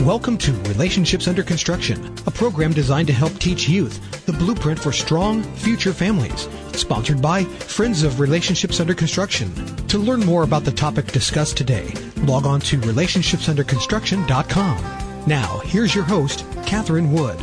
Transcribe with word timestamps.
Welcome 0.00 0.38
to 0.38 0.52
Relationships 0.52 1.26
Under 1.26 1.42
Construction, 1.42 2.14
a 2.24 2.30
program 2.30 2.72
designed 2.72 3.08
to 3.08 3.12
help 3.12 3.36
teach 3.40 3.68
youth 3.68 4.24
the 4.26 4.32
blueprint 4.32 4.78
for 4.78 4.92
strong 4.92 5.42
future 5.42 5.92
families. 5.92 6.48
Sponsored 6.72 7.20
by 7.20 7.42
Friends 7.42 8.04
of 8.04 8.20
Relationships 8.20 8.78
Under 8.78 8.94
Construction. 8.94 9.52
To 9.88 9.98
learn 9.98 10.24
more 10.24 10.44
about 10.44 10.64
the 10.64 10.70
topic 10.70 11.06
discussed 11.06 11.56
today, 11.56 11.92
log 12.18 12.46
on 12.46 12.60
to 12.60 12.78
relationshipsunderconstruction.com. 12.78 15.24
Now, 15.26 15.58
here's 15.64 15.96
your 15.96 16.04
host, 16.04 16.46
Catherine 16.64 17.12
Wood. 17.12 17.40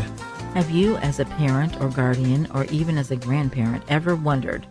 Have 0.54 0.72
you, 0.72 0.96
as 0.98 1.20
a 1.20 1.26
parent 1.26 1.82
or 1.82 1.90
guardian, 1.90 2.48
or 2.54 2.64
even 2.66 2.98
as 2.98 3.10
a 3.12 3.18
grandparent, 3.18 3.84
ever 3.90 4.16
wondered, 4.16 4.66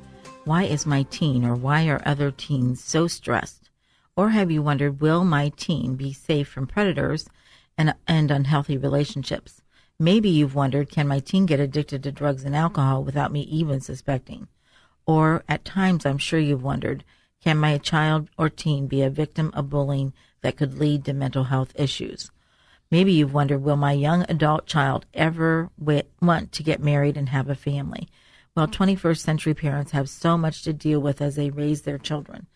why 0.46 0.64
is 0.64 0.86
my 0.86 1.02
teen 1.10 1.44
or 1.44 1.54
why 1.54 1.86
are 1.88 2.00
other 2.06 2.30
teens 2.30 2.82
so 2.82 3.06
stressed? 3.06 3.68
Or 4.16 4.30
have 4.30 4.50
you 4.50 4.62
wondered, 4.62 5.02
will 5.02 5.22
my 5.22 5.50
teen 5.50 5.96
be 5.96 6.14
safe 6.14 6.48
from 6.48 6.66
predators 6.66 7.28
and, 7.76 7.94
unhealthy 8.06 8.76
relationships? 8.76 9.62
Maybe 9.98 10.28
you've 10.28 10.54
wondered, 10.54 10.90
can 10.90 11.06
my 11.06 11.20
teen 11.20 11.46
get 11.46 11.60
addicted 11.60 12.02
to 12.02 12.12
drugs 12.12 12.44
and 12.44 12.54
alcohol 12.54 13.04
without 13.04 13.32
me 13.32 13.42
even 13.42 13.80
suspecting? 13.80 14.48
Or 15.06 15.44
at 15.48 15.64
times, 15.64 16.04
I'm 16.04 16.18
sure 16.18 16.40
you've 16.40 16.62
wondered, 16.62 17.04
can 17.42 17.58
my 17.58 17.78
child 17.78 18.28
or 18.38 18.48
teen 18.48 18.86
be 18.86 19.02
a 19.02 19.10
victim 19.10 19.50
of 19.54 19.70
bullying 19.70 20.12
that 20.40 20.56
could 20.56 20.78
lead 20.78 21.04
to 21.04 21.12
mental 21.12 21.44
health 21.44 21.72
issues? 21.74 22.30
Maybe 22.90 23.12
you've 23.12 23.34
wondered, 23.34 23.62
will 23.62 23.76
my 23.76 23.92
young 23.92 24.24
adult 24.28 24.66
child 24.66 25.06
ever 25.14 25.70
want 25.78 26.52
to 26.52 26.62
get 26.62 26.82
married 26.82 27.16
and 27.16 27.28
have 27.28 27.48
a 27.48 27.54
family? 27.54 28.08
Well, 28.56 28.68
21st 28.68 29.18
century 29.18 29.54
parents 29.54 29.92
have 29.92 30.08
so 30.08 30.38
much 30.38 30.62
to 30.62 30.72
deal 30.72 31.00
with 31.00 31.20
as 31.20 31.36
they 31.36 31.50
raise 31.50 31.82
their 31.82 31.98
children. 31.98 32.46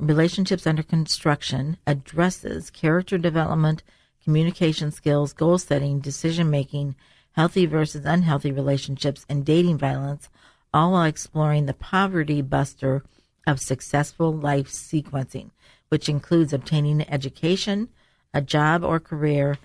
Relationships 0.00 0.66
Under 0.66 0.82
Construction 0.82 1.76
addresses 1.86 2.70
character 2.70 3.18
development, 3.18 3.82
communication 4.24 4.90
skills, 4.90 5.32
goal 5.32 5.58
setting, 5.58 6.00
decision 6.00 6.50
making, 6.50 6.94
healthy 7.32 7.66
versus 7.66 8.04
unhealthy 8.04 8.52
relationships, 8.52 9.26
and 9.28 9.44
dating 9.44 9.78
violence, 9.78 10.28
all 10.72 10.92
while 10.92 11.04
exploring 11.04 11.66
the 11.66 11.74
poverty 11.74 12.42
buster 12.42 13.02
of 13.46 13.60
successful 13.60 14.32
life 14.32 14.68
sequencing, 14.68 15.50
which 15.88 16.08
includes 16.08 16.52
obtaining 16.52 17.00
an 17.00 17.10
education, 17.10 17.88
a 18.32 18.40
job 18.40 18.84
or 18.84 19.00
career, 19.00 19.58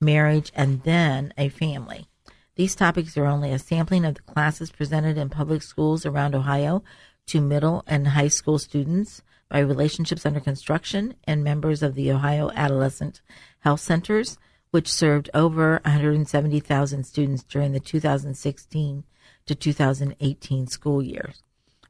marriage, 0.00 0.52
and 0.54 0.82
then 0.82 1.32
a 1.36 1.48
family. 1.48 2.06
These 2.56 2.76
topics 2.76 3.16
are 3.16 3.26
only 3.26 3.52
a 3.52 3.58
sampling 3.58 4.04
of 4.04 4.14
the 4.14 4.22
classes 4.22 4.70
presented 4.70 5.18
in 5.18 5.28
public 5.28 5.62
schools 5.62 6.06
around 6.06 6.34
Ohio 6.34 6.84
to 7.26 7.40
middle 7.40 7.82
and 7.86 8.08
high 8.08 8.28
school 8.28 8.58
students 8.58 9.22
by 9.48 9.58
Relationships 9.58 10.26
Under 10.26 10.40
Construction 10.40 11.14
and 11.24 11.44
members 11.44 11.82
of 11.82 11.94
the 11.94 12.10
Ohio 12.10 12.50
Adolescent 12.54 13.20
Health 13.60 13.80
Centers, 13.80 14.38
which 14.70 14.90
served 14.90 15.30
over 15.34 15.80
170,000 15.84 17.04
students 17.04 17.42
during 17.44 17.72
the 17.72 17.80
2016 17.80 19.04
to 19.46 19.54
2018 19.54 20.66
school 20.66 21.02
years. 21.02 21.42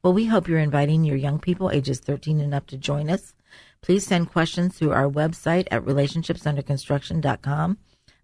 Well, 0.02 0.12
we 0.12 0.26
hope 0.26 0.48
you're 0.48 0.58
inviting 0.58 1.04
your 1.04 1.16
young 1.16 1.38
people 1.38 1.70
ages 1.70 2.00
13 2.00 2.40
and 2.40 2.52
up 2.52 2.66
to 2.66 2.76
join 2.76 3.08
us. 3.08 3.34
Please 3.80 4.06
send 4.06 4.30
questions 4.30 4.76
through 4.76 4.92
our 4.92 5.08
website 5.08 5.66
at 5.70 5.84
relationshipsunderconstruction.com 5.84 7.78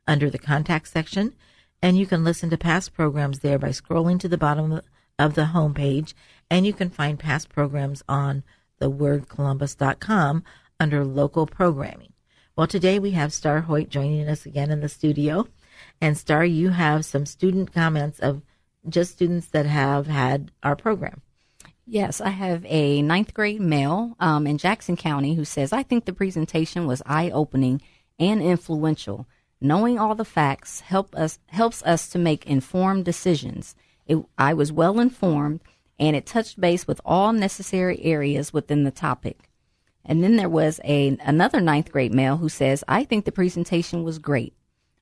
under 0.06 0.28
the 0.28 0.38
contact 0.38 0.88
section, 0.88 1.34
and 1.81 1.97
you 1.97 2.06
can 2.06 2.25
listen 2.25 2.50
to 2.50 2.59
past 2.59 2.93
programs 2.93 3.38
there 3.38 3.59
by 3.59 3.69
scrolling 3.69 4.21
to 4.21 4.28
the 4.28 4.37
bottom 4.37 4.82
of 5.19 5.34
the 5.34 5.50
homepage, 5.55 6.12
and 6.50 6.66
you 6.66 6.72
can 6.72 6.91
find 6.91 7.19
past 7.19 7.49
programs 7.49 8.03
on 8.09 8.43
thewordcolumbus.com 8.81 10.45
under 10.79 11.05
local 11.05 11.47
programming. 11.47 12.13
Well, 12.57 12.67
today 12.67 12.99
we 12.99 13.13
have 13.13 13.33
Star 13.33 13.61
Hoyt 13.63 13.89
joining 13.89 14.29
us 14.29 14.45
again 14.47 14.71
in 14.71 14.81
the 14.81 14.89
studio. 14.89 15.49
And 16.01 16.17
Star, 16.17 16.45
you 16.45 16.71
have 16.71 17.05
some 17.05 17.27
student 17.27 17.73
comments 17.73 18.19
of 18.19 18.43
just 18.89 19.13
students 19.13 19.47
that 19.49 19.67
have 19.67 20.07
had 20.07 20.51
our 20.63 20.77
program. 20.77 21.23
Yes, 21.87 22.21
I 22.21 22.31
have 22.31 22.65
a 22.67 23.03
ninth 23.03 23.35
grade 23.35 23.61
male 23.61 24.15
um, 24.21 24.47
in 24.47 24.59
Jackson 24.59 24.97
County 24.97 25.35
who 25.35 25.45
says, 25.45 25.73
I 25.73 25.83
think 25.83 26.05
the 26.05 26.12
presentation 26.12 26.87
was 26.87 27.03
eye 27.05 27.31
opening 27.31 27.83
and 28.19 28.41
influential. 28.41 29.27
Knowing 29.61 29.99
all 29.99 30.15
the 30.15 30.25
facts 30.25 30.81
help 30.81 31.15
us 31.15 31.39
helps 31.49 31.83
us 31.83 32.09
to 32.09 32.19
make 32.19 32.47
informed 32.47 33.05
decisions. 33.05 33.75
It, 34.07 34.19
I 34.39 34.55
was 34.55 34.73
well 34.73 35.01
informed 35.01 35.61
and 36.00 36.16
it 36.16 36.27
touched 36.27 36.61
base 36.61 36.87
with 36.87 37.00
all 37.05 37.33
necessary 37.33 38.03
areas 38.03 38.53
within 38.53 38.84
the 38.84 38.91
topic. 38.91 39.50
And 40.05 40.25
then 40.25 40.37
there 40.37 40.49
was 40.49 40.81
a 40.83 41.16
another 41.21 41.61
ninth 41.61 41.93
grade 41.93 42.15
male 42.15 42.38
who 42.38 42.49
says, 42.49 42.83
I 42.88 43.05
think 43.05 43.27
the 43.27 43.33
presentation 43.33 44.03
was 44.03 44.19
great. 44.19 44.55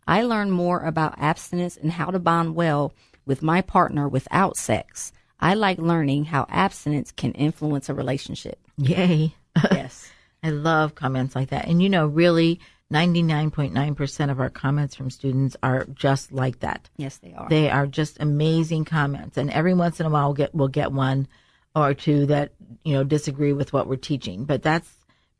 I 0.06 0.22
learned 0.22 0.52
more 0.52 0.80
about 0.80 1.18
abstinence 1.18 1.76
and 1.76 1.92
how 1.92 2.10
to 2.10 2.18
bond 2.18 2.56
well 2.56 2.92
with 3.24 3.42
my 3.42 3.62
partner 3.62 4.08
without 4.08 4.56
sex. 4.56 5.12
I 5.38 5.54
like 5.54 5.78
learning 5.78 6.24
how 6.24 6.46
abstinence 6.48 7.12
can 7.12 7.32
influence 7.32 7.88
a 7.88 7.94
relationship. 7.94 8.58
Yay. 8.76 9.34
Yes. 9.72 10.08
I 10.40 10.50
love 10.50 10.94
comments 10.94 11.34
like 11.34 11.48
that. 11.48 11.66
And 11.66 11.82
you 11.82 11.88
know, 11.88 12.06
really 12.06 12.60
99.9% 12.92 14.30
of 14.30 14.40
our 14.40 14.48
comments 14.48 14.94
from 14.94 15.10
students 15.10 15.56
are 15.62 15.84
just 15.92 16.32
like 16.32 16.60
that. 16.60 16.88
Yes, 16.96 17.18
they 17.18 17.34
are. 17.34 17.48
They 17.48 17.70
are 17.70 17.86
just 17.86 18.16
amazing 18.20 18.86
comments. 18.86 19.36
And 19.36 19.50
every 19.50 19.74
once 19.74 20.00
in 20.00 20.06
a 20.06 20.10
while 20.10 20.28
we'll 20.28 20.34
get 20.34 20.54
we'll 20.54 20.68
get 20.68 20.92
one 20.92 21.28
or 21.76 21.94
two 21.94 22.26
that, 22.26 22.52
you 22.84 22.94
know, 22.94 23.04
disagree 23.04 23.52
with 23.52 23.72
what 23.72 23.86
we're 23.86 23.96
teaching. 23.96 24.44
But 24.44 24.62
that's 24.62 24.90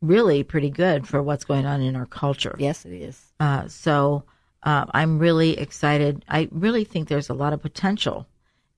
really 0.01 0.43
pretty 0.43 0.69
good 0.69 1.07
for 1.07 1.21
what's 1.23 1.43
going 1.43 1.65
on 1.65 1.81
in 1.81 1.95
our 1.95 2.05
culture. 2.05 2.55
Yes, 2.59 2.85
it 2.85 2.93
is. 2.93 3.19
Uh, 3.39 3.67
so 3.67 4.23
uh, 4.63 4.85
I'm 4.93 5.19
really 5.19 5.57
excited. 5.57 6.23
I 6.27 6.49
really 6.51 6.83
think 6.83 7.07
there's 7.07 7.29
a 7.29 7.33
lot 7.33 7.53
of 7.53 7.61
potential 7.61 8.27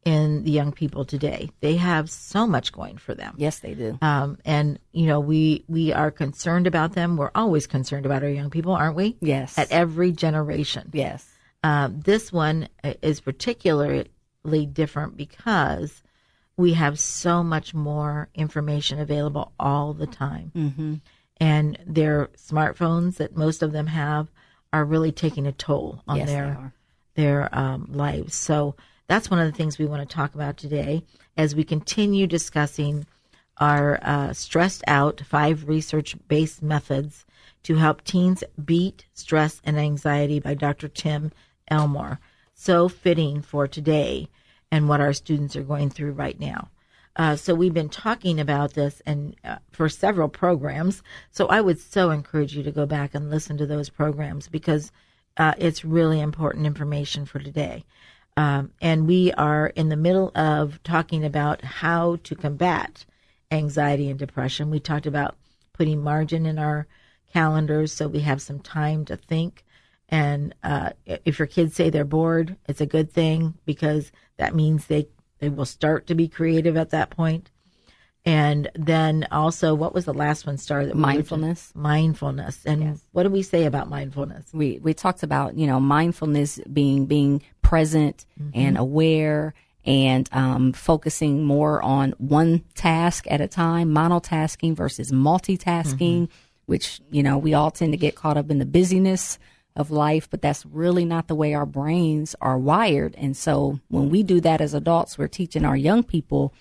in 0.04 0.44
the 0.44 0.52
young 0.52 0.72
people 0.72 1.06
today. 1.06 1.50
They 1.60 1.76
have 1.78 2.10
so 2.10 2.48
much 2.48 2.72
going 2.72 2.98
for 2.98 3.14
them. 3.14 3.36
Yes, 3.38 3.60
they 3.60 3.74
do. 3.74 3.98
Um, 4.02 4.38
and 4.46 4.80
you 4.92 5.06
know, 5.06 5.20
we 5.20 5.64
we 5.68 5.94
are 5.94 6.12
concerned 6.12 6.68
about 6.68 6.94
them. 6.94 7.18
We're 7.18 7.32
always 7.36 7.68
concerned 7.68 8.06
about 8.06 8.24
our 8.24 8.30
young 8.30 8.50
people, 8.50 8.74
aren't 8.74 8.96
we? 8.96 9.18
Yes. 9.22 9.58
At 9.58 9.72
every 9.72 10.12
generation. 10.12 10.90
Yes. 10.94 11.28
Uh, 11.64 11.90
this 11.92 12.34
one 12.34 12.68
is 13.04 13.22
particularly 13.22 14.10
different 14.74 15.16
because 15.16 16.02
we 16.58 16.74
have 16.74 17.00
so 17.00 17.44
much 17.44 17.74
more 17.74 18.30
information 18.34 19.00
available 19.00 19.52
all 19.60 19.94
the 19.94 20.08
time, 20.08 20.52
mm-hmm. 20.56 20.96
and 21.38 21.78
their 21.86 22.30
smartphones 22.38 23.18
that 23.18 23.38
most 23.38 23.62
of 23.62 23.72
them 23.72 23.88
have 23.88 24.28
are 24.74 24.86
really 24.86 25.12
taking 25.12 25.46
a 25.46 25.52
toll 25.52 26.02
on 26.08 26.18
yes, 26.18 26.28
their 26.28 26.74
their 27.14 27.50
um, 27.56 27.88
lives. 27.92 28.34
So 28.34 28.76
that's 29.12 29.30
one 29.30 29.40
of 29.40 29.46
the 29.46 29.58
things 29.58 29.78
we 29.78 29.86
want 29.86 30.08
to 30.08 30.16
talk 30.16 30.36
about 30.36 30.56
today 30.56 31.04
as 31.36 31.54
we 31.54 31.66
continue 31.66 32.26
discussing 32.26 33.06
our 33.58 34.00
uh, 34.02 34.32
stressed 34.32 34.82
out 34.88 35.22
five 35.28 35.68
research 35.68 36.16
based 36.30 36.64
methods 36.64 37.26
to 37.64 37.76
help 37.76 38.06
teens 38.06 38.42
beat 38.64 39.04
stress 39.14 39.62
and 39.66 39.78
anxiety 39.78 40.40
by 40.40 40.54
Dr. 40.54 40.88
Tim 40.88 41.34
Elmore. 41.68 42.22
So 42.54 42.88
fitting 42.88 43.42
for 43.42 43.68
today 43.68 44.30
and 44.72 44.88
what 44.88 45.02
our 45.02 45.12
students 45.12 45.58
are 45.58 45.64
going 45.64 45.90
through 45.90 46.14
right 46.14 46.40
now. 46.40 46.70
Uh, 47.18 47.36
so 47.36 47.54
we've 47.54 47.74
been 47.74 47.90
talking 47.90 48.40
about 48.40 48.76
this 48.76 49.02
and 49.06 49.36
uh, 49.44 49.58
for 49.74 49.90
several 49.90 50.30
programs. 50.30 51.04
So 51.32 51.48
I 51.48 51.60
would 51.60 51.82
so 51.82 52.12
encourage 52.12 52.56
you 52.56 52.64
to 52.64 52.72
go 52.72 52.86
back 52.86 53.14
and 53.14 53.30
listen 53.30 53.58
to 53.58 53.66
those 53.66 53.90
programs 53.90 54.48
because 54.48 54.90
uh, 55.36 55.54
it's 55.58 55.84
really 55.84 56.22
important 56.22 56.66
information 56.66 57.26
for 57.26 57.40
today. 57.40 57.84
Um, 58.38 58.72
and 58.82 59.08
we 59.08 59.32
are 59.34 59.68
in 59.68 59.90
the 59.90 59.98
middle 59.98 60.32
of 60.36 60.82
talking 60.84 61.26
about 61.26 61.64
how 61.64 62.18
to 62.24 62.36
combat 62.36 63.06
anxiety 63.52 64.10
and 64.10 64.18
depression. 64.18 64.70
We 64.70 64.80
talked 64.80 65.06
about 65.06 65.36
putting 65.74 66.02
margin 66.02 66.46
in 66.46 66.58
our 66.58 66.88
calendars 67.34 67.92
so 67.92 68.08
we 68.08 68.22
have 68.22 68.42
some 68.42 68.60
time 68.60 69.06
to 69.06 69.18
think. 69.18 69.64
And 70.10 70.54
uh, 70.64 70.92
if 71.06 71.40
your 71.40 71.48
kids 71.48 71.76
say 71.76 71.90
they're 71.90 72.06
bored, 72.06 72.58
it's 72.68 72.82
a 72.82 72.86
good 72.86 73.12
thing 73.12 73.56
because 73.66 74.12
that 74.38 74.56
means 74.56 74.86
they, 74.86 75.08
they 75.40 75.50
will 75.50 75.66
start 75.66 76.08
to 76.08 76.16
be 76.16 76.28
creative 76.28 76.76
at 76.76 76.90
that 76.90 77.10
point. 77.10 77.50
And 78.24 78.70
then 78.76 79.28
also, 79.32 79.74
what 79.74 79.96
was 79.96 80.06
the 80.06 80.14
last 80.14 80.46
one 80.46 80.58
star 80.58 80.86
that 80.86 80.96
Mindfulness. 80.96 81.72
mindfulness. 81.74 82.64
And 82.66 83.00
what 83.14 83.24
did 83.24 83.32
we 83.32 83.42
say 83.42 83.66
about 83.66 83.90
mindfulness? 83.90 84.46
we 84.54 84.80
we 84.80 84.94
talked 84.94 85.24
about 85.24 85.56
you 85.58 85.66
know 85.66 85.80
mindfulness 85.80 86.60
being 86.72 87.08
being 87.08 87.42
present 87.64 88.26
and 88.54 88.78
aware 88.78 89.54
and 89.86 90.30
um, 90.34 90.74
focusing 90.74 91.44
more 91.44 91.82
on 91.82 92.12
one 92.20 92.64
task 92.76 93.26
at 93.30 93.42
a 93.42 93.48
time 93.48 93.90
monotasking 93.90 94.76
versus 94.76 95.12
multitasking 95.12 96.30
which 96.68 97.02
you 97.10 97.24
know 97.24 97.38
we 97.40 97.54
all 97.56 97.72
tend 97.72 97.92
to 97.94 97.98
get 97.98 98.14
caught 98.16 98.38
up 98.38 98.52
in 98.52 98.60
the 98.60 98.66
busyness 98.66 99.40
of 99.76 99.90
life 99.90 100.30
but 100.30 100.42
that's 100.42 100.66
really 100.68 101.06
not 101.06 101.28
the 101.28 101.34
way 101.36 101.54
our 101.54 101.66
brains 101.66 102.36
are 102.42 102.58
wired 102.60 103.16
and 103.18 103.36
so 103.36 103.80
when 103.88 104.10
we 104.10 104.22
do 104.22 104.40
that 104.42 104.62
as 104.62 104.74
adults 104.76 105.18
we're 105.18 105.28
teaching 105.28 105.66
our 105.66 105.78
young 105.78 106.04
people 106.04 106.54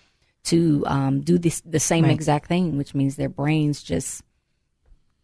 to 0.44 0.84
um, 0.86 1.20
do 1.20 1.38
this 1.38 1.60
the 1.60 1.80
same 1.80 2.04
Right. 2.04 2.12
exact 2.12 2.46
thing 2.48 2.76
which 2.78 2.94
means 2.94 3.16
their 3.16 3.28
brains 3.28 3.82
just 3.82 4.22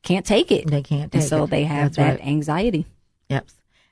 can't 0.03 0.27
take 0.27 0.53
it 0.53 0.71
They 0.71 0.83
can't 0.83 1.13
and 1.15 1.25
so 1.25 1.45
it. 1.45 1.51
they 1.51 1.65
have 1.65 1.95
That's 1.95 1.97
that 1.97 2.21
right. 2.21 2.27
anxiety 2.29 2.87
Yep. 3.29 3.47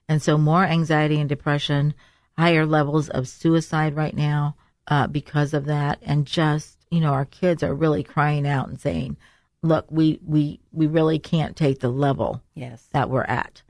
And 0.09 0.23
so 0.23 0.37
more 0.39 0.65
anxiety 0.65 1.19
and 1.19 1.29
depression, 1.29 1.93
higher 2.39 2.67
levels 2.67 3.09
of 3.09 3.27
suicide 3.27 3.97
right 3.97 4.15
now 4.15 4.55
uh, 4.87 5.07
because 5.09 5.55
of 5.55 5.65
that, 5.65 5.99
and 6.03 6.27
just 6.27 6.79
you 6.91 7.01
know 7.01 7.13
our 7.13 7.25
kids 7.25 7.63
are 7.63 7.75
really 7.75 8.03
crying 8.05 8.47
out 8.47 8.69
and 8.69 8.79
saying, 8.79 9.17
"Look, 9.63 9.87
we 9.91 10.21
we 10.25 10.61
we 10.73 10.87
really 10.87 11.19
can't 11.19 11.57
take 11.57 11.81
the 11.81 11.89
level 11.89 12.43
yes 12.55 12.87
that 12.93 13.09
we're 13.11 13.25
at." 13.25 13.63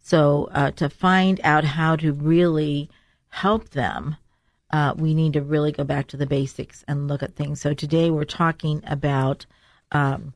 So 0.00 0.48
uh, 0.52 0.70
to 0.72 0.88
find 0.88 1.40
out 1.44 1.62
how 1.64 1.94
to 1.96 2.12
really 2.12 2.88
help 3.28 3.68
them, 3.70 4.16
uh, 4.72 4.94
we 4.96 5.14
need 5.14 5.34
to 5.34 5.42
really 5.42 5.72
go 5.72 5.84
back 5.84 6.06
to 6.08 6.16
the 6.16 6.26
basics 6.26 6.84
and 6.88 7.08
look 7.08 7.22
at 7.22 7.36
things. 7.36 7.60
So 7.60 7.74
today 7.74 8.10
we're 8.10 8.24
talking 8.24 8.82
about 8.86 9.44
um, 9.92 10.32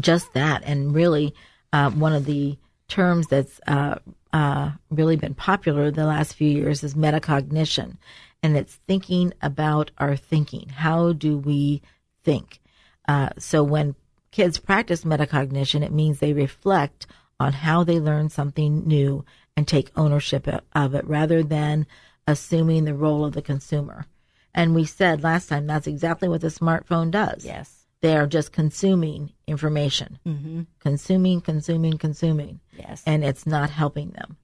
just 0.00 0.32
that, 0.32 0.62
and 0.64 0.94
really 0.94 1.34
uh, 1.72 1.90
one 1.90 2.14
of 2.14 2.24
the 2.24 2.56
terms 2.88 3.26
that's 3.26 3.60
uh, 3.66 3.96
uh, 4.32 4.70
really 4.90 5.16
been 5.16 5.34
popular 5.34 5.90
the 5.90 6.06
last 6.06 6.34
few 6.34 6.48
years 6.48 6.82
is 6.82 6.94
metacognition, 6.94 7.98
and 8.42 8.56
it's 8.56 8.80
thinking 8.86 9.32
about 9.42 9.90
our 9.98 10.16
thinking. 10.16 10.70
How 10.70 11.12
do 11.12 11.36
we 11.36 11.82
think? 12.24 12.60
Uh, 13.06 13.30
so 13.38 13.62
when 13.62 13.94
kids 14.30 14.58
practice 14.58 15.04
metacognition, 15.04 15.82
it 15.82 15.92
means 15.92 16.18
they 16.18 16.32
reflect 16.32 17.06
on 17.38 17.52
how 17.52 17.84
they 17.84 18.00
learn 18.00 18.30
something 18.30 18.86
new 18.86 19.24
and 19.56 19.68
take 19.68 19.90
ownership 19.96 20.48
of 20.74 20.94
it 20.94 21.06
rather 21.06 21.42
than 21.42 21.86
assuming 22.26 22.84
the 22.84 22.94
role 22.94 23.24
of 23.24 23.32
the 23.32 23.42
consumer. 23.42 24.06
And 24.54 24.74
we 24.74 24.84
said 24.84 25.22
last 25.22 25.48
time 25.48 25.66
that's 25.66 25.86
exactly 25.86 26.28
what 26.28 26.40
the 26.40 26.48
smartphone 26.48 27.10
does. 27.10 27.44
yes 27.44 27.86
They 28.00 28.16
are 28.16 28.26
just 28.26 28.52
consuming 28.52 29.32
information, 29.46 30.18
mm-hmm. 30.26 30.62
consuming, 30.78 31.40
consuming, 31.40 31.98
consuming, 31.98 32.60
yes 32.76 33.02
and 33.06 33.24
it's 33.24 33.46
not 33.46 33.70
helping 33.70 34.10
them. 34.10 34.36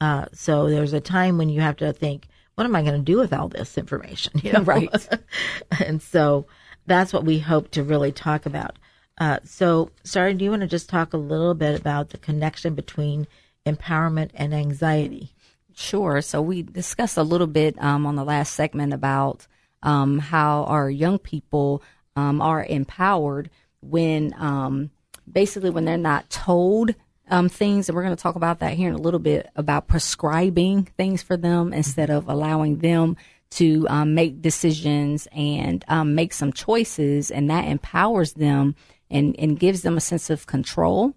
Uh, 0.00 0.26
so 0.32 0.68
there's 0.68 0.92
a 0.92 1.00
time 1.00 1.38
when 1.38 1.48
you 1.48 1.60
have 1.60 1.76
to 1.76 1.92
think, 1.92 2.26
what 2.54 2.64
am 2.64 2.74
I 2.74 2.82
going 2.82 2.94
to 2.94 3.12
do 3.12 3.18
with 3.18 3.32
all 3.32 3.48
this 3.48 3.78
information? 3.78 4.32
You 4.42 4.52
know? 4.52 4.62
Right. 4.62 5.08
and 5.84 6.02
so 6.02 6.46
that's 6.86 7.12
what 7.12 7.24
we 7.24 7.38
hope 7.38 7.70
to 7.72 7.82
really 7.82 8.12
talk 8.12 8.46
about. 8.46 8.78
Uh, 9.18 9.38
so, 9.44 9.90
sorry, 10.02 10.34
do 10.34 10.44
you 10.44 10.50
want 10.50 10.62
to 10.62 10.68
just 10.68 10.88
talk 10.88 11.12
a 11.12 11.18
little 11.18 11.54
bit 11.54 11.78
about 11.78 12.10
the 12.10 12.18
connection 12.18 12.74
between 12.74 13.28
empowerment 13.66 14.30
and 14.34 14.52
anxiety? 14.52 15.32
Sure. 15.74 16.20
So 16.20 16.42
we 16.42 16.62
discussed 16.62 17.16
a 17.16 17.22
little 17.22 17.46
bit 17.46 17.82
um, 17.82 18.06
on 18.06 18.16
the 18.16 18.24
last 18.24 18.54
segment 18.54 18.92
about 18.92 19.46
um, 19.82 20.18
how 20.18 20.64
our 20.64 20.90
young 20.90 21.18
people 21.18 21.82
um, 22.14 22.40
are 22.40 22.64
empowered 22.64 23.50
when 23.80 24.34
um, 24.38 24.90
basically 25.30 25.70
when 25.70 25.84
they're 25.84 25.96
not 25.96 26.30
told 26.30 26.94
um, 27.30 27.48
things, 27.48 27.88
and 27.88 27.96
we're 27.96 28.02
going 28.02 28.14
to 28.14 28.22
talk 28.22 28.36
about 28.36 28.58
that 28.58 28.74
here 28.74 28.88
in 28.88 28.94
a 28.94 28.98
little 28.98 29.20
bit 29.20 29.48
about 29.56 29.88
prescribing 29.88 30.84
things 30.98 31.22
for 31.22 31.36
them 31.36 31.72
instead 31.72 32.10
of 32.10 32.28
allowing 32.28 32.78
them 32.78 33.16
to 33.50 33.86
um, 33.88 34.14
make 34.14 34.42
decisions 34.42 35.26
and 35.32 35.84
make 36.04 36.32
some 36.32 36.52
choices, 36.52 37.30
and 37.30 37.48
that 37.48 37.66
empowers 37.66 38.34
them 38.34 38.74
and, 39.10 39.34
and 39.38 39.58
gives 39.58 39.82
them 39.82 39.96
a 39.96 40.00
sense 40.00 40.30
of 40.30 40.46
control. 40.46 41.14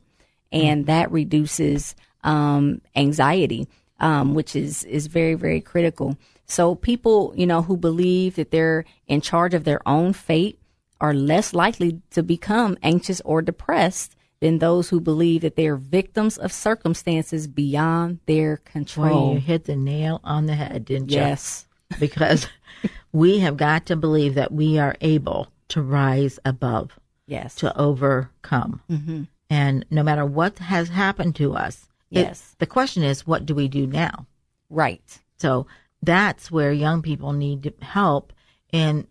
And 0.52 0.86
that 0.86 1.12
reduces 1.12 1.96
anxiety, 2.24 3.68
um, 4.00 4.33
which 4.33 4.56
is 4.56 4.83
is 4.86 5.07
very 5.07 5.33
very 5.36 5.62
critical. 5.62 6.18
So 6.47 6.75
people, 6.75 7.33
you 7.36 7.47
know, 7.47 7.63
who 7.63 7.75
believe 7.77 8.36
that 8.36 8.51
they're 8.51 8.86
in 9.07 9.21
charge 9.21 9.53
of 9.53 9.63
their 9.63 9.81
own 9.88 10.13
fate 10.13 10.59
are 11.01 11.13
less 11.13 11.53
likely 11.53 12.01
to 12.12 12.21
become 12.24 12.77
anxious 12.83 13.19
or 13.25 13.42
depressed 13.42 14.15
than 14.42 14.59
those 14.59 14.89
who 14.89 15.00
believe 15.00 15.42
that 15.42 15.56
they 15.56 15.65
are 15.68 15.75
victims 15.75 16.38
of 16.38 16.51
circumstances 16.51 17.47
beyond 17.47 18.19
their 18.27 18.57
control. 18.57 19.33
you 19.33 19.39
hit 19.39 19.63
the 19.65 19.75
nail 19.75 20.19
on 20.24 20.45
the 20.45 20.53
head, 20.56 20.86
didn't 20.86 21.09
you? 21.09 21.18
yes, 21.18 21.65
Because 22.00 22.47
we 23.12 23.39
have 23.39 23.57
got 23.57 23.86
to 23.88 23.95
believe 23.95 24.36
that 24.36 24.51
we 24.51 24.77
are 24.77 24.95
able 25.01 25.47
to 25.69 25.81
rise 25.81 26.38
above. 26.45 27.00
yes, 27.27 27.56
to 27.56 27.75
overcome. 27.77 28.81
Mm-hmm. 28.89 29.24
And 29.50 29.86
no 29.89 30.03
matter 30.03 30.25
what 30.25 30.59
has 30.59 30.89
happened 30.89 31.36
to 31.38 31.53
us, 31.56 31.88
it- 32.16 32.22
Yes. 32.22 32.56
the 32.60 32.66
question 32.66 33.04
is, 33.04 33.28
what 33.28 33.46
do 33.46 33.54
we 33.56 33.68
do 33.68 33.86
now? 33.88 34.26
right, 34.70 35.22
So 35.38 35.68
that's 36.02 36.50
where 36.50 36.72
young 36.72 37.02
people 37.02 37.34
need 37.34 37.74
help 37.82 38.34
in 38.72 39.08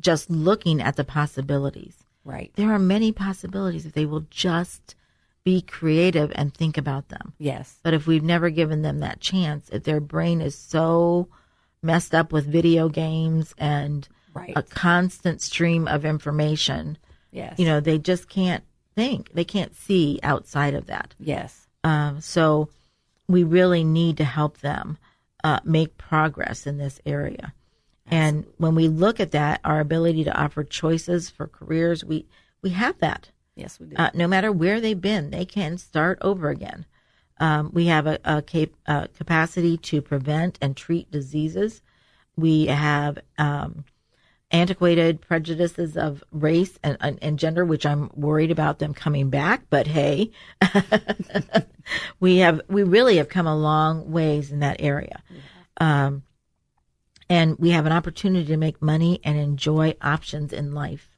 just 0.00 0.30
looking 0.30 0.80
at 0.80 0.96
the 0.96 1.04
possibilities. 1.04 2.04
right, 2.24 2.50
There 2.56 2.72
are 2.72 2.78
many 2.78 3.12
possibilities 3.12 3.84
if 3.84 3.92
they 3.92 4.06
will 4.06 4.26
just 4.30 4.94
be 5.44 5.60
creative 5.60 6.32
and 6.34 6.54
think 6.54 6.78
about 6.78 7.08
them. 7.10 7.34
yes, 7.38 7.78
But 7.82 7.92
if 7.94 8.06
we've 8.06 8.22
never 8.24 8.48
given 8.48 8.80
them 8.82 9.00
that 9.00 9.20
chance, 9.20 9.68
if 9.70 9.84
their 9.84 10.00
brain 10.00 10.40
is 10.40 10.56
so 10.56 11.28
messed 11.82 12.14
up 12.14 12.32
with 12.32 12.46
video 12.46 12.88
games 12.88 13.54
and 13.58 14.08
Right. 14.32 14.52
a 14.56 14.62
constant 14.62 15.42
stream 15.42 15.86
of 15.86 16.04
information, 16.06 16.96
yes, 17.30 17.58
you 17.58 17.66
know, 17.66 17.78
they 17.80 17.98
just 17.98 18.28
can't 18.28 18.64
think. 18.96 19.30
They 19.34 19.44
can't 19.44 19.74
see 19.76 20.18
outside 20.22 20.72
of 20.74 20.86
that. 20.86 21.14
yes, 21.20 21.63
Um, 21.84 22.20
so 22.20 22.70
we 23.28 23.44
really 23.44 23.84
need 23.84 24.16
to 24.16 24.24
help 24.24 24.58
them 24.58 24.98
uh, 25.44 25.60
make 25.64 25.96
progress 25.98 26.66
in 26.66 26.78
this 26.78 27.00
area. 27.06 27.54
And 28.06 28.46
when 28.58 28.74
we 28.74 28.88
look 28.88 29.20
at 29.20 29.32
that, 29.32 29.60
our 29.64 29.80
ability 29.80 30.24
to 30.24 30.36
offer 30.38 30.64
choices 30.64 31.30
for 31.30 31.46
careers, 31.46 32.04
we, 32.04 32.26
we 32.60 32.70
have 32.70 32.98
that. 32.98 33.30
yes, 33.54 33.80
we 33.80 33.86
do. 33.86 33.96
Uh, 33.96 34.10
no 34.14 34.26
matter 34.26 34.52
where 34.52 34.80
they've 34.80 35.00
been, 35.00 35.30
they 35.30 35.44
can 35.44 35.78
start 35.78 36.18
over 36.20 36.50
again. 36.50 36.84
Um, 37.40 37.70
we 37.72 37.86
have 37.86 38.06
a, 38.06 38.18
a 38.24 38.42
cap- 38.42 38.76
uh, 38.86 39.06
capacity 39.16 39.76
to 39.78 40.02
prevent 40.02 40.58
and 40.60 40.76
treat 40.76 41.10
diseases. 41.10 41.82
We 42.36 42.66
have 42.66 43.18
um, 43.38 43.84
antiquated 44.54 45.20
prejudices 45.20 45.96
of 45.96 46.22
race 46.30 46.78
and, 46.84 46.96
and, 47.00 47.18
and 47.20 47.38
gender, 47.40 47.64
which 47.64 47.84
I'm 47.84 48.08
worried 48.14 48.52
about 48.52 48.78
them 48.78 48.94
coming 48.94 49.28
back. 49.28 49.64
But 49.68 49.88
hey, 49.88 50.30
we 52.20 52.38
have 52.38 52.62
we 52.68 52.84
really 52.84 53.16
have 53.16 53.28
come 53.28 53.48
a 53.48 53.56
long 53.56 54.12
ways 54.12 54.52
in 54.52 54.60
that 54.60 54.76
area. 54.78 55.22
Um, 55.78 56.22
and 57.28 57.58
we 57.58 57.70
have 57.70 57.84
an 57.84 57.92
opportunity 57.92 58.46
to 58.46 58.56
make 58.56 58.80
money 58.80 59.20
and 59.24 59.36
enjoy 59.36 59.96
options 60.00 60.52
in 60.52 60.72
life 60.72 61.16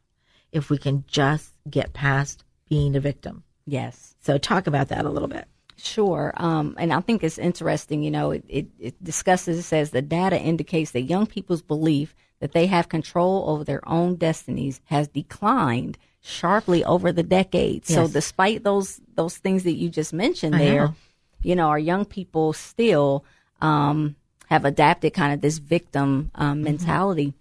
if 0.50 0.71
we 0.71 0.78
can 0.78 1.05
just 1.07 1.52
get 1.69 1.93
past 1.93 2.43
being 2.69 2.97
a 2.97 3.00
victim. 3.00 3.45
yes. 3.66 4.14
So 4.21 4.38
talk 4.38 4.66
about 4.66 4.88
that 4.88 5.05
a 5.05 5.11
little 5.11 5.28
bit. 5.28 5.47
Sure. 5.76 6.33
Um, 6.37 6.75
and 6.78 6.92
I 6.92 7.00
think 7.00 7.23
it's 7.23 7.38
interesting, 7.38 8.02
you 8.02 8.11
know, 8.11 8.30
it, 8.30 8.45
it, 8.49 8.66
it 8.78 9.04
discusses, 9.04 9.59
it 9.59 9.62
says 9.62 9.90
the 9.90 10.02
data 10.02 10.40
indicates 10.40 10.92
that 10.92 11.02
young 11.02 11.26
people's 11.26 11.62
belief 11.62 12.14
that 12.40 12.52
they 12.52 12.66
have 12.66 12.88
control 12.88 13.45
over 13.49 13.64
their 13.64 13.87
own 13.88 14.16
destinies 14.16 14.80
has 14.87 15.09
declined 15.09 15.99
sharply 16.23 16.85
over 16.85 17.12
the 17.12 17.23
decades. 17.23 17.92
So 17.92 18.09
despite 18.09 18.64
those, 18.64 19.00
those 19.14 19.37
things 19.37 19.64
that 19.64 19.76
you 19.76 19.88
just 19.90 20.12
mentioned 20.12 20.54
I 20.56 20.59
there, 20.59 20.85
know. 20.87 20.95
you 21.42 21.54
know, 21.54 21.68
our 21.68 21.78
young 21.78 22.04
people 22.04 22.52
still, 22.52 23.25
um, 23.61 24.16
have 24.49 24.64
adapted 24.64 25.12
kind 25.12 25.33
of 25.33 25.40
this 25.40 25.59
victim, 25.59 26.30
Mm-hmm. 26.35 26.42
um, 26.42 26.62
mentality. 26.62 27.35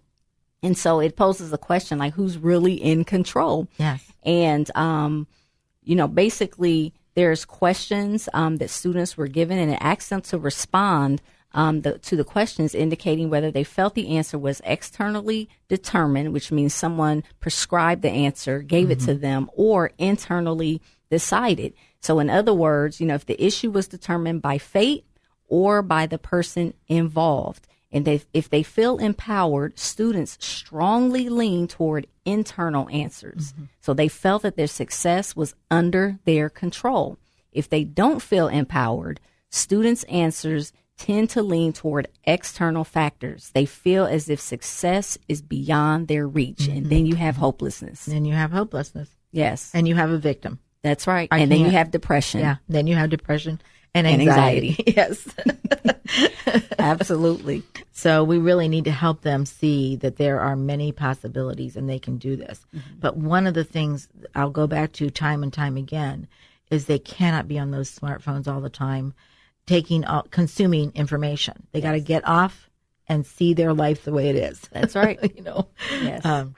And 0.63 0.77
so 0.77 0.99
it 0.99 1.15
poses 1.15 1.53
a 1.53 1.57
question 1.57 1.99
like, 1.99 2.13
who's 2.13 2.37
really 2.37 2.73
in 2.73 3.03
control? 3.05 3.67
Yes. 3.77 4.03
And, 4.23 4.69
um, 4.75 5.27
you 5.83 5.95
know, 5.95 6.07
basically 6.07 6.93
there's 7.15 7.45
questions 7.45 8.29
um, 8.33 8.57
that 8.57 8.69
students 8.69 9.17
were 9.17 9.27
given 9.27 9.57
and 9.57 9.71
it 9.71 9.79
asks 9.81 10.09
them 10.09 10.21
to 10.21 10.37
respond 10.37 11.21
um, 11.53 11.81
the, 11.81 11.97
to 11.99 12.17
the 12.17 12.25
questions 12.25 12.75
indicating 12.75 13.29
whether 13.29 13.49
they 13.49 13.63
felt 13.63 13.95
the 13.95 14.17
answer 14.17 14.37
was 14.37 14.61
externally 14.65 15.49
determined, 15.69 16.33
which 16.33 16.51
means 16.51 16.73
someone 16.73 17.23
prescribed 17.39 18.01
the 18.01 18.09
answer, 18.09 18.61
gave 18.61 18.91
it 18.91 18.99
to 18.99 19.15
them, 19.15 19.49
or 19.53 19.91
internally 19.97 20.81
decided. 21.09 21.73
So 22.01 22.19
in 22.19 22.29
other 22.29 22.53
words, 22.53 22.99
you 22.99 23.07
know, 23.07 23.15
if 23.15 23.25
the 23.25 23.41
issue 23.41 23.71
was 23.71 23.87
determined 23.87 24.41
by 24.41 24.57
fate 24.57 25.05
or 25.47 25.81
by 25.81 26.07
the 26.07 26.17
person 26.17 26.73
involved. 26.87 27.67
And 27.95 28.03
they, 28.03 28.21
if 28.33 28.49
they 28.49 28.61
feel 28.61 28.97
empowered, 28.97 29.79
students 29.79 30.37
strongly 30.41 31.29
lean 31.29 31.69
toward 31.69 32.07
internal 32.25 32.89
answers. 32.89 33.53
Mm-hmm. 33.53 33.63
So 33.79 33.93
they 33.93 34.09
felt 34.09 34.41
that 34.41 34.57
their 34.57 34.67
success 34.67 35.33
was 35.33 35.55
under 35.71 36.19
their 36.25 36.49
control. 36.49 37.17
If 37.53 37.69
they 37.69 37.85
don't 37.85 38.21
feel 38.21 38.49
empowered, 38.49 39.21
students' 39.49 40.03
answers 40.03 40.73
tend 40.97 41.29
to 41.29 41.41
lean 41.41 41.71
toward 41.71 42.09
external 42.25 42.83
factors. 42.83 43.51
They 43.53 43.65
feel 43.65 44.05
as 44.05 44.29
if 44.29 44.41
success 44.41 45.17
is 45.29 45.41
beyond 45.41 46.09
their 46.09 46.27
reach. 46.27 46.63
Mm-hmm. 46.63 46.77
And 46.77 46.85
then 46.87 47.05
you 47.05 47.15
have 47.15 47.37
hopelessness. 47.37 48.03
Then 48.03 48.25
you 48.25 48.33
have 48.33 48.51
hopelessness. 48.51 49.09
Yes. 49.31 49.71
And 49.73 49.87
you 49.87 49.95
have 49.95 50.11
a 50.11 50.17
victim. 50.17 50.59
That's 50.81 51.07
right. 51.07 51.29
I 51.31 51.39
and 51.39 51.49
then 51.51 51.61
you 51.61 51.69
have 51.69 51.91
depression. 51.91 52.41
Yeah. 52.41 52.57
Then 52.67 52.87
you 52.87 52.95
have 52.95 53.09
depression 53.09 53.61
and 53.95 54.07
anxiety. 54.07 54.75
And 54.85 54.97
anxiety. 54.97 55.27
yes. 56.45 56.69
Absolutely. 56.79 57.63
So 57.91 58.23
we 58.23 58.37
really 58.37 58.67
need 58.67 58.85
to 58.85 58.91
help 58.91 59.21
them 59.21 59.45
see 59.45 59.95
that 59.97 60.17
there 60.17 60.39
are 60.39 60.55
many 60.55 60.91
possibilities 60.91 61.75
and 61.75 61.89
they 61.89 61.99
can 61.99 62.17
do 62.17 62.35
this. 62.35 62.65
Mm-hmm. 62.75 62.99
But 62.99 63.17
one 63.17 63.47
of 63.47 63.53
the 63.53 63.63
things 63.63 64.07
I'll 64.35 64.49
go 64.49 64.67
back 64.67 64.91
to 64.93 65.09
time 65.09 65.41
and 65.41 65.51
time 65.51 65.77
again 65.77 66.27
is 66.69 66.85
they 66.85 66.99
cannot 66.99 67.47
be 67.47 67.57
on 67.57 67.71
those 67.71 67.97
smartphones 67.97 68.47
all 68.47 68.61
the 68.61 68.69
time 68.69 69.13
taking 69.65 70.05
uh, 70.05 70.23
consuming 70.23 70.91
information. 70.93 71.67
They 71.71 71.79
yes. 71.79 71.85
got 71.87 71.91
to 71.93 71.99
get 71.99 72.27
off 72.27 72.69
and 73.07 73.25
see 73.25 73.53
their 73.53 73.73
life 73.73 74.03
the 74.03 74.11
way 74.11 74.29
it 74.29 74.35
is. 74.35 74.61
That's 74.71 74.95
right. 74.95 75.19
you 75.35 75.43
know. 75.43 75.67
Yes. 76.01 76.25
Um, 76.25 76.55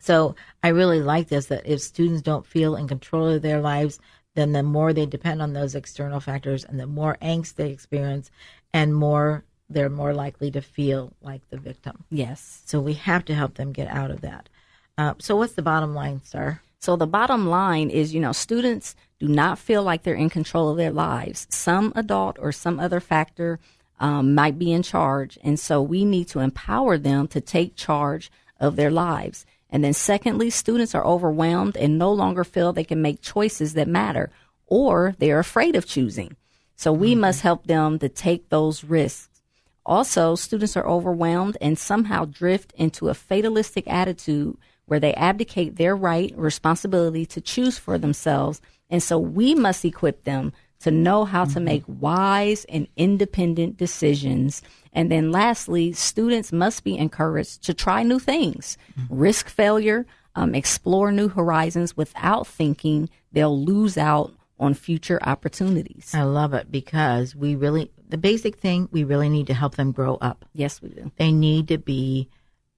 so 0.00 0.34
I 0.62 0.68
really 0.68 1.00
like 1.00 1.28
this 1.28 1.46
that 1.46 1.66
if 1.66 1.80
students 1.80 2.22
don't 2.22 2.46
feel 2.46 2.76
in 2.76 2.88
control 2.88 3.28
of 3.28 3.42
their 3.42 3.60
lives, 3.60 3.98
then 4.38 4.52
the 4.52 4.62
more 4.62 4.92
they 4.92 5.06
depend 5.06 5.42
on 5.42 5.52
those 5.52 5.74
external 5.74 6.20
factors 6.20 6.64
and 6.64 6.78
the 6.78 6.86
more 6.86 7.18
angst 7.20 7.56
they 7.56 7.70
experience 7.70 8.30
and 8.72 8.94
more 8.94 9.44
they're 9.70 9.90
more 9.90 10.14
likely 10.14 10.50
to 10.50 10.62
feel 10.62 11.12
like 11.20 11.42
the 11.50 11.58
victim. 11.58 12.04
Yes. 12.10 12.62
So 12.64 12.80
we 12.80 12.94
have 12.94 13.24
to 13.26 13.34
help 13.34 13.54
them 13.54 13.72
get 13.72 13.88
out 13.88 14.10
of 14.10 14.22
that. 14.22 14.48
Uh, 14.96 15.14
so 15.18 15.36
what's 15.36 15.52
the 15.52 15.62
bottom 15.62 15.94
line, 15.94 16.22
sir? 16.24 16.60
So 16.80 16.96
the 16.96 17.06
bottom 17.06 17.48
line 17.48 17.90
is, 17.90 18.14
you 18.14 18.20
know, 18.20 18.32
students 18.32 18.94
do 19.18 19.28
not 19.28 19.58
feel 19.58 19.82
like 19.82 20.02
they're 20.04 20.14
in 20.14 20.30
control 20.30 20.70
of 20.70 20.76
their 20.76 20.92
lives. 20.92 21.46
Some 21.50 21.92
adult 21.96 22.38
or 22.38 22.52
some 22.52 22.80
other 22.80 23.00
factor 23.00 23.58
um, 24.00 24.34
might 24.34 24.58
be 24.58 24.72
in 24.72 24.82
charge. 24.82 25.38
And 25.42 25.58
so 25.58 25.82
we 25.82 26.04
need 26.04 26.28
to 26.28 26.40
empower 26.40 26.96
them 26.96 27.26
to 27.28 27.40
take 27.40 27.76
charge 27.76 28.30
of 28.60 28.76
their 28.76 28.90
lives. 28.90 29.44
And 29.70 29.84
then 29.84 29.92
secondly, 29.92 30.50
students 30.50 30.94
are 30.94 31.04
overwhelmed 31.04 31.76
and 31.76 31.98
no 31.98 32.12
longer 32.12 32.44
feel 32.44 32.72
they 32.72 32.84
can 32.84 33.02
make 33.02 33.20
choices 33.20 33.74
that 33.74 33.88
matter 33.88 34.30
or 34.66 35.14
they're 35.18 35.38
afraid 35.38 35.76
of 35.76 35.86
choosing. 35.86 36.36
So 36.76 36.92
we 36.92 37.12
mm-hmm. 37.12 37.22
must 37.22 37.42
help 37.42 37.66
them 37.66 37.98
to 37.98 38.08
take 38.08 38.48
those 38.48 38.84
risks. 38.84 39.42
Also, 39.84 40.34
students 40.34 40.76
are 40.76 40.86
overwhelmed 40.86 41.56
and 41.60 41.78
somehow 41.78 42.26
drift 42.26 42.72
into 42.76 43.08
a 43.08 43.14
fatalistic 43.14 43.84
attitude 43.88 44.56
where 44.86 45.00
they 45.00 45.14
abdicate 45.14 45.76
their 45.76 45.96
right, 45.96 46.32
responsibility 46.36 47.24
to 47.26 47.40
choose 47.40 47.78
for 47.78 47.98
themselves. 47.98 48.60
And 48.90 49.02
so 49.02 49.18
we 49.18 49.54
must 49.54 49.84
equip 49.84 50.24
them 50.24 50.52
to 50.80 50.90
know 50.90 51.24
how 51.24 51.44
mm-hmm. 51.44 51.54
to 51.54 51.60
make 51.60 51.82
wise 51.86 52.64
and 52.66 52.86
independent 52.96 53.76
decisions. 53.76 54.62
And 54.98 55.12
then 55.12 55.30
lastly, 55.30 55.92
students 55.92 56.50
must 56.50 56.82
be 56.82 56.98
encouraged 56.98 57.62
to 57.66 57.72
try 57.72 58.02
new 58.02 58.18
things, 58.18 58.76
mm-hmm. 58.98 59.16
risk 59.16 59.48
failure, 59.48 60.06
um, 60.34 60.56
explore 60.56 61.12
new 61.12 61.28
horizons 61.28 61.96
without 61.96 62.48
thinking 62.48 63.08
they'll 63.30 63.64
lose 63.64 63.96
out 63.96 64.34
on 64.58 64.74
future 64.74 65.20
opportunities. 65.22 66.12
I 66.12 66.24
love 66.24 66.52
it 66.52 66.72
because 66.72 67.36
we 67.36 67.54
really, 67.54 67.92
the 68.08 68.18
basic 68.18 68.56
thing, 68.56 68.88
we 68.90 69.04
really 69.04 69.28
need 69.28 69.46
to 69.46 69.54
help 69.54 69.76
them 69.76 69.92
grow 69.92 70.16
up. 70.16 70.44
Yes, 70.52 70.82
we 70.82 70.88
do. 70.88 71.12
They 71.16 71.30
need 71.30 71.68
to 71.68 71.78
be 71.78 72.28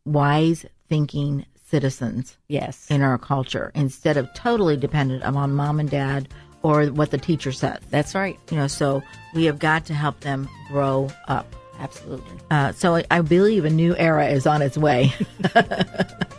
wise, 0.05 0.67
thinking 0.91 1.47
citizens 1.65 2.37
yes 2.49 2.91
in 2.91 3.01
our 3.01 3.17
culture 3.17 3.71
instead 3.77 4.17
of 4.17 4.29
totally 4.35 4.77
dependent 4.77 5.23
on 5.23 5.55
mom 5.55 5.79
and 5.79 5.89
dad 5.89 6.27
or 6.63 6.87
what 6.87 7.13
the 7.13 7.17
teacher 7.17 7.53
says 7.53 7.79
that's 7.91 8.13
right 8.13 8.41
you 8.51 8.57
know 8.57 8.67
so 8.67 9.01
we 9.37 9.45
have 9.45 9.61
got 9.61 9.85
to 9.85 9.95
help 9.95 10.19
them 10.19 10.49
grow 10.67 11.09
up 11.29 11.47
absolutely. 11.81 12.39
Uh, 12.51 12.73
so 12.73 12.95
I, 12.97 13.05
I, 13.11 13.21
believe 13.21 13.65
a 13.65 13.71
new 13.71 13.97
era 13.97 14.29
is 14.29 14.47
on 14.47 14.63
its 14.63 14.79
way. 14.79 15.13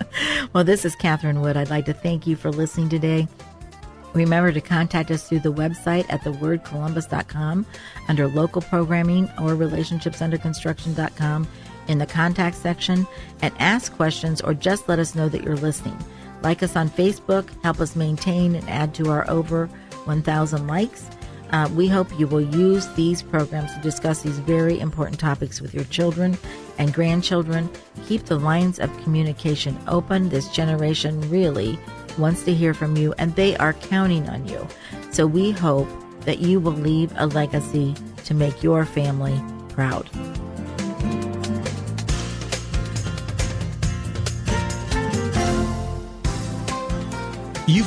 Well 0.54 0.64
this 0.64 0.84
is 0.84 0.96
catherine 0.96 1.42
wood. 1.42 1.56
I'd 1.56 1.70
like 1.70 1.86
to 1.86 1.94
thank 1.94 2.28
you 2.28 2.36
for 2.36 2.52
listening 2.52 2.90
today. 2.90 3.28
Remember 4.14 4.52
to 4.52 4.60
contact 4.60 5.10
us 5.10 5.28
through 5.28 5.40
the 5.40 5.54
website 5.54 6.06
at 6.10 6.22
thewordcolumbus.com 6.22 7.66
under 8.10 8.28
local 8.28 8.62
programming 8.62 9.26
or 9.40 9.56
relationshipsunderconstruction.com 9.56 11.48
in 11.88 11.98
the 11.98 12.06
contact 12.06 12.58
section 12.58 13.08
and 13.42 13.54
ask 13.60 13.96
questions 13.96 14.42
or 14.42 14.54
just 14.54 14.90
let 14.90 15.00
us 15.00 15.16
know 15.16 15.30
that 15.30 15.44
you're 15.44 15.56
listening. 15.56 15.98
Like 16.42 16.62
us 16.62 16.76
on 16.76 16.90
Facebook, 16.90 17.50
help 17.64 17.80
us 17.80 17.96
maintain 17.96 18.56
and 18.56 18.70
add 18.70 18.94
to 18.96 19.10
our 19.10 19.30
over 19.30 19.68
1,000 20.06 20.68
likes. 20.68 21.10
Uh, 21.52 21.70
we 21.76 21.88
hope 21.88 22.08
you 22.18 22.28
will 22.28 22.42
use 22.42 22.88
these 22.96 23.22
programs 23.22 23.74
to 23.74 23.82
discuss 23.82 24.22
these 24.22 24.40
very 24.40 24.80
important 24.80 25.20
topics 25.20 25.62
with 25.62 25.74
your 25.74 25.84
children 25.86 26.38
and 26.78 26.94
grandchildren. 26.94 27.70
Keep 28.08 28.26
the 28.26 28.40
lines 28.40 28.80
of 28.80 28.96
communication 29.04 29.78
open. 29.88 30.30
This 30.30 30.48
generation 30.50 31.30
really 31.30 31.78
wants 32.18 32.44
to 32.44 32.54
hear 32.54 32.74
from 32.74 32.96
you, 32.96 33.14
and 33.18 33.36
they 33.36 33.56
are 33.58 33.74
counting 33.74 34.28
on 34.30 34.48
you. 34.48 34.66
So 35.12 35.28
we 35.28 35.52
hope 35.52 35.88
that 36.22 36.40
you 36.40 36.60
will 36.60 36.72
leave 36.72 37.12
a 37.18 37.28
legacy 37.28 37.96
to 38.26 38.34
make 38.34 38.64
your 38.64 38.86
family 38.86 39.42
proud. 39.70 40.10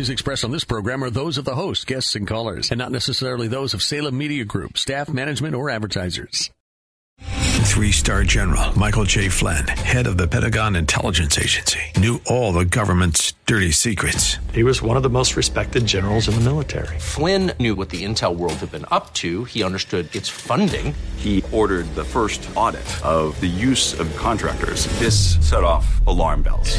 Opinions 0.00 0.10
expressed 0.10 0.44
on 0.44 0.50
this 0.50 0.64
program 0.64 1.04
are 1.04 1.10
those 1.10 1.36
of 1.36 1.44
the 1.44 1.54
host, 1.54 1.86
guests, 1.86 2.16
and 2.16 2.26
callers, 2.26 2.70
and 2.70 2.78
not 2.78 2.90
necessarily 2.90 3.48
those 3.48 3.74
of 3.74 3.82
Salem 3.82 4.16
Media 4.16 4.46
Group, 4.46 4.78
staff, 4.78 5.10
management, 5.10 5.54
or 5.54 5.68
advertisers. 5.68 6.50
Three 7.70 7.92
star 7.92 8.24
general 8.24 8.76
Michael 8.78 9.04
J. 9.04 9.28
Flynn, 9.28 9.66
head 9.68 10.06
of 10.06 10.16
the 10.16 10.26
Pentagon 10.26 10.74
Intelligence 10.74 11.38
Agency, 11.38 11.80
knew 11.98 12.18
all 12.26 12.52
the 12.54 12.64
government's 12.64 13.34
dirty 13.44 13.72
secrets. 13.72 14.38
He 14.54 14.62
was 14.62 14.80
one 14.80 14.96
of 14.96 15.02
the 15.02 15.10
most 15.10 15.36
respected 15.36 15.84
generals 15.84 16.28
in 16.28 16.34
the 16.34 16.40
military. 16.40 16.98
Flynn 16.98 17.52
knew 17.60 17.74
what 17.76 17.90
the 17.90 18.02
intel 18.02 18.34
world 18.34 18.54
had 18.54 18.72
been 18.72 18.86
up 18.90 19.12
to, 19.14 19.44
he 19.44 19.62
understood 19.62 20.14
its 20.14 20.30
funding. 20.30 20.94
He 21.16 21.44
ordered 21.52 21.86
the 21.94 22.04
first 22.04 22.48
audit 22.56 22.88
of 23.04 23.38
the 23.40 23.46
use 23.46 24.00
of 24.00 24.08
contractors. 24.16 24.86
This 24.98 25.36
set 25.46 25.62
off 25.62 25.84
alarm 26.06 26.42
bells. 26.42 26.78